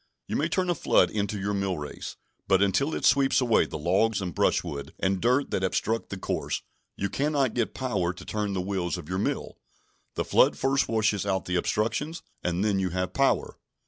[0.25, 2.15] You may turn a flood into your millrace,
[2.47, 6.63] but until it sweeps away the logs and brushwood and dirt that obstruct the course,
[6.97, 9.59] you cannot get power to turn the wheels of your mill.
[10.15, 13.59] The flood first washes out the obstructions, and then you have power.